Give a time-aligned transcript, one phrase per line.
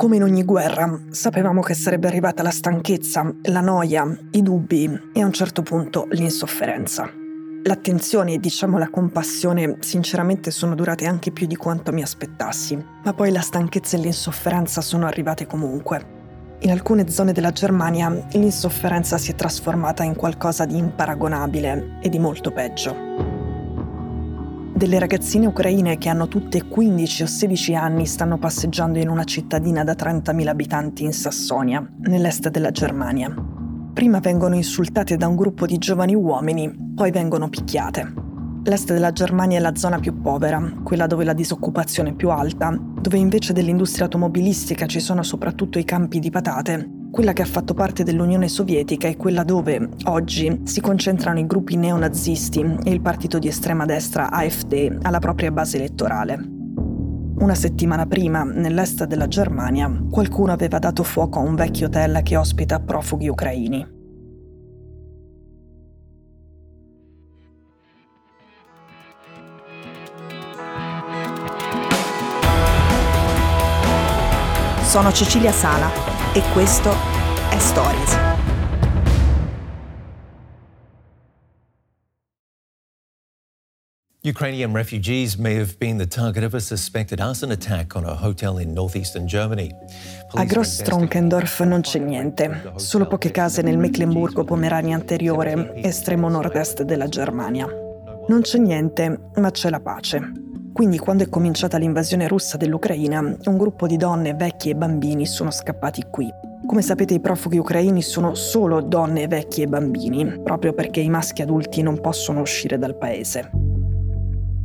[0.00, 5.20] Come in ogni guerra, sapevamo che sarebbe arrivata la stanchezza, la noia, i dubbi e
[5.20, 7.06] a un certo punto l'insofferenza.
[7.64, 13.12] L'attenzione e diciamo la compassione sinceramente sono durate anche più di quanto mi aspettassi, ma
[13.12, 16.56] poi la stanchezza e l'insofferenza sono arrivate comunque.
[16.60, 22.18] In alcune zone della Germania l'insofferenza si è trasformata in qualcosa di imparagonabile e di
[22.18, 23.09] molto peggio.
[24.72, 29.84] Delle ragazzine ucraine che hanno tutte 15 o 16 anni stanno passeggiando in una cittadina
[29.84, 33.34] da 30.000 abitanti in Sassonia, nell'est della Germania.
[33.92, 38.14] Prima vengono insultate da un gruppo di giovani uomini, poi vengono picchiate.
[38.64, 42.74] L'est della Germania è la zona più povera, quella dove la disoccupazione è più alta,
[42.78, 47.74] dove invece dell'industria automobilistica ci sono soprattutto i campi di patate quella che ha fatto
[47.74, 53.38] parte dell'Unione Sovietica è quella dove oggi si concentrano i gruppi neonazisti e il partito
[53.38, 56.38] di estrema destra AfD alla propria base elettorale.
[57.40, 62.36] Una settimana prima, nell'est della Germania, qualcuno aveva dato fuoco a un vecchio hotel che
[62.36, 63.98] ospita profughi ucraini.
[74.82, 76.90] Sono Cecilia Sala e questo
[77.50, 78.18] è Stories.
[84.22, 88.58] Ukrainian refugees may have been the target of a suspected arson attack on a hotel
[88.58, 89.70] in northeastern Germany.
[90.34, 97.66] A Gross-Tronkendorf non c'è niente, solo poche case nel Mecklenburgo-Pomerania anteriore, estremo nord-est della Germania.
[98.28, 100.49] Non c'è niente, ma c'è la pace.
[100.72, 105.50] Quindi quando è cominciata l'invasione russa dell'Ucraina, un gruppo di donne, vecchi e bambini sono
[105.50, 106.28] scappati qui.
[106.66, 111.42] Come sapete i profughi ucraini sono solo donne, vecchi e bambini, proprio perché i maschi
[111.42, 113.50] adulti non possono uscire dal paese.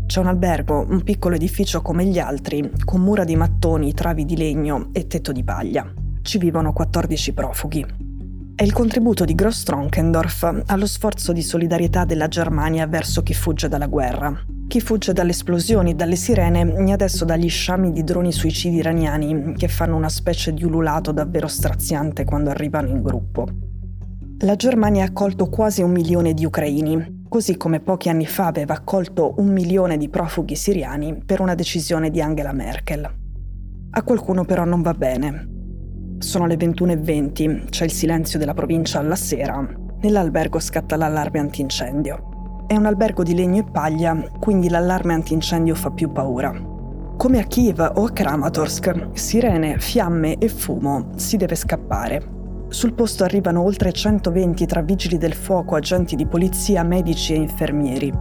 [0.05, 4.37] C'è un albergo, un piccolo edificio come gli altri, con mura di mattoni, travi di
[4.37, 5.91] legno e tetto di paglia.
[6.21, 7.85] Ci vivono 14 profughi.
[8.55, 13.87] È il contributo di Gross-Tronkendorf allo sforzo di solidarietà della Germania verso chi fugge dalla
[13.87, 14.33] guerra,
[14.67, 19.67] chi fugge dalle esplosioni, dalle sirene e adesso dagli sciami di droni suicidi iraniani che
[19.67, 23.47] fanno una specie di ululato davvero straziante quando arrivano in gruppo.
[24.39, 28.73] La Germania ha accolto quasi un milione di ucraini, così come pochi anni fa aveva
[28.73, 33.09] accolto un milione di profughi siriani per una decisione di Angela Merkel.
[33.91, 35.49] A qualcuno però non va bene.
[36.19, 39.65] Sono le 21.20, c'è il silenzio della provincia alla sera.
[40.01, 42.34] Nell'albergo scatta l'allarme antincendio.
[42.67, 46.51] È un albergo di legno e paglia, quindi l'allarme antincendio fa più paura.
[47.15, 52.33] Come a Kiev o a Kramatorsk, sirene, fiamme e fumo, si deve scappare.
[52.69, 58.11] Sul posto arrivano oltre 120 tra vigili del fuoco, agenti di polizia, medici e infermieri.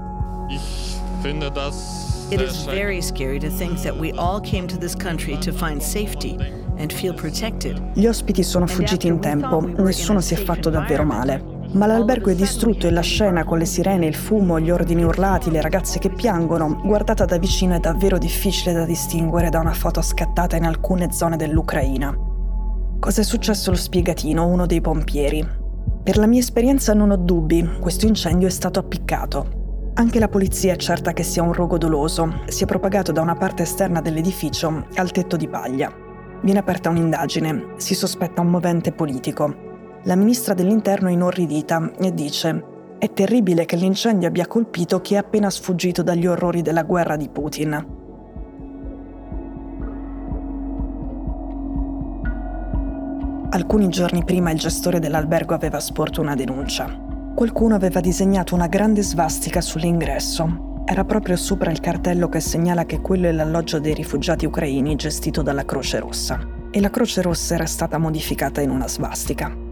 [2.31, 5.81] It is very scary to think that we all came to this country to find
[5.81, 6.37] safety
[6.77, 7.81] and feel protected.
[7.95, 11.54] Gli ospiti sono fuggiti in tempo, nessuno si è fatto davvero male.
[11.75, 15.51] Ma l'albergo è distrutto e la scena con le sirene, il fumo, gli ordini urlati,
[15.51, 20.01] le ragazze che piangono, guardata da vicino è davvero difficile da distinguere da una foto
[20.01, 22.17] scattata in alcune zone dell'Ucraina.
[23.01, 25.45] Cosa è successo lo spiegatino, uno dei pompieri.
[26.05, 29.91] Per la mia esperienza non ho dubbi, questo incendio è stato appiccato.
[29.95, 33.35] Anche la polizia è certa che sia un rogo doloso, si è propagato da una
[33.35, 35.93] parte esterna dell'edificio al tetto di paglia.
[36.41, 39.64] Viene aperta un'indagine, si sospetta un movente politico.
[40.05, 42.73] La ministra dell'Interno è inorridita e dice
[43.05, 47.29] è terribile che l'incendio abbia colpito chi è appena sfuggito dagli orrori della guerra di
[47.29, 47.87] Putin.
[53.51, 56.87] Alcuni giorni prima il gestore dell'albergo aveva sporto una denuncia.
[57.35, 60.83] Qualcuno aveva disegnato una grande svastica sull'ingresso.
[60.87, 65.43] Era proprio sopra il cartello che segnala che quello è l'alloggio dei rifugiati ucraini gestito
[65.43, 66.41] dalla Croce Rossa.
[66.71, 69.64] E la Croce Rossa era stata modificata in una svastica.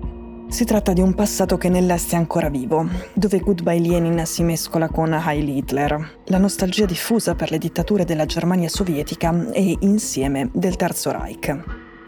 [0.53, 4.91] Si tratta di un passato che nell'Est è ancora vivo, dove Goodbye Lenin si mescola
[4.91, 10.77] con Heil Hitler, la nostalgia diffusa per le dittature della Germania sovietica e, insieme, del
[10.77, 11.59] Terzo Reich.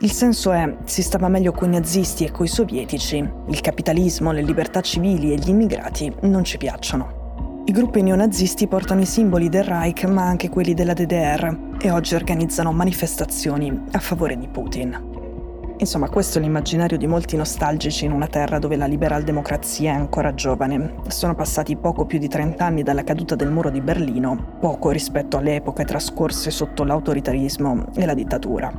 [0.01, 4.43] Il senso è, si stava meglio con i nazisti e coi sovietici, il capitalismo, le
[4.43, 7.63] libertà civili e gli immigrati non ci piacciono.
[7.65, 12.15] I gruppi neonazisti portano i simboli del Reich ma anche quelli della DDR e oggi
[12.15, 15.14] organizzano manifestazioni a favore di Putin.
[15.77, 20.33] Insomma, questo è l'immaginario di molti nostalgici in una terra dove la liberal-democrazia è ancora
[20.33, 20.95] giovane.
[21.09, 25.37] Sono passati poco più di 30 anni dalla caduta del muro di Berlino, poco rispetto
[25.37, 28.73] alle epoche trascorse sotto l'autoritarismo e la dittatura.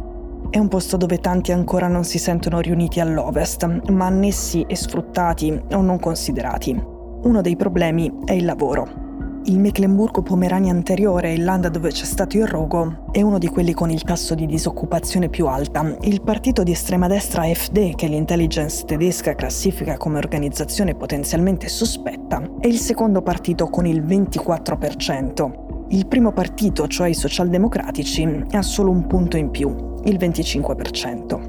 [0.50, 5.62] È un posto dove tanti ancora non si sentono riuniti all'ovest, ma annessi e sfruttati
[5.72, 6.82] o non considerati.
[7.24, 9.05] Uno dei problemi è il lavoro.
[9.48, 13.92] Il Mecklenburgo-Pomerania anteriore, il land dove c'è stato il rogo, è uno di quelli con
[13.92, 15.96] il tasso di disoccupazione più alta.
[16.02, 22.66] Il partito di estrema destra AfD, che l'intelligence tedesca classifica come organizzazione potenzialmente sospetta, è
[22.66, 25.52] il secondo partito con il 24%.
[25.90, 29.70] Il primo partito, cioè i socialdemocratici, ha solo un punto in più,
[30.06, 31.45] il 25%.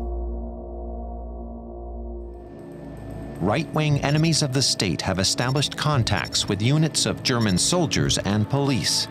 [3.47, 8.49] Right wing enemies of the state have established contacts with units of German soldiers and
[8.51, 9.07] police.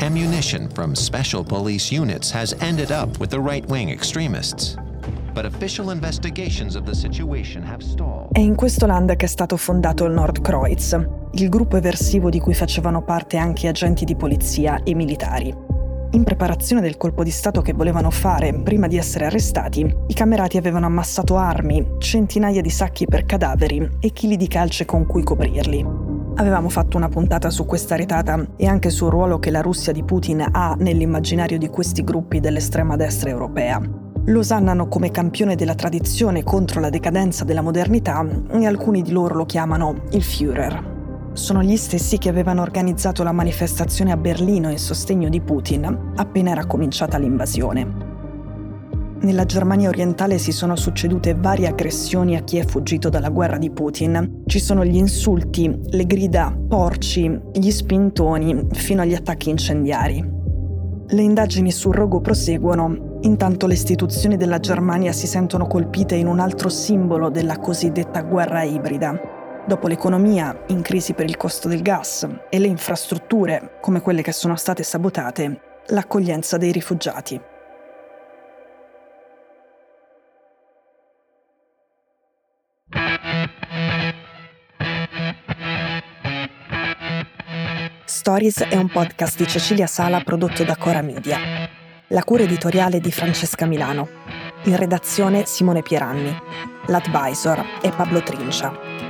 [0.00, 4.76] Ammunition from special police units has ended up with the right wing extremists.
[5.34, 8.32] But official investigations of the situation have stalled.
[8.32, 10.96] È in questo land che è stato fondato il Nordkreuz,
[11.32, 15.69] il gruppo eversivo di cui facevano parte anche agenti di polizia e militari.
[16.12, 20.56] In preparazione del colpo di Stato che volevano fare prima di essere arrestati, i camerati
[20.56, 25.86] avevano ammassato armi, centinaia di sacchi per cadaveri e chili di calce con cui coprirli.
[26.34, 30.02] Avevamo fatto una puntata su questa retata e anche sul ruolo che la Russia di
[30.02, 33.80] Putin ha nell'immaginario di questi gruppi dell'estrema destra europea.
[34.24, 39.36] Lo osannano come campione della tradizione contro la decadenza della modernità e alcuni di loro
[39.36, 40.99] lo chiamano il Führer,
[41.40, 46.50] sono gli stessi che avevano organizzato la manifestazione a Berlino in sostegno di Putin appena
[46.50, 48.08] era cominciata l'invasione.
[49.22, 53.70] Nella Germania orientale si sono succedute varie aggressioni a chi è fuggito dalla guerra di
[53.70, 54.42] Putin.
[54.46, 60.38] Ci sono gli insulti, le grida porci, gli spintoni, fino agli attacchi incendiari.
[61.06, 66.38] Le indagini sul rogo proseguono, intanto le istituzioni della Germania si sentono colpite in un
[66.38, 72.26] altro simbolo della cosiddetta guerra ibrida, Dopo l'economia in crisi per il costo del gas
[72.48, 77.40] e le infrastrutture come quelle che sono state sabotate, l'accoglienza dei rifugiati.
[88.04, 91.38] Stories è un podcast di Cecilia Sala prodotto da Cora Media.
[92.08, 94.08] La cura editoriale di Francesca Milano.
[94.64, 96.36] In redazione Simone Pieranni.
[96.86, 99.09] L'advisor è Pablo Trincia.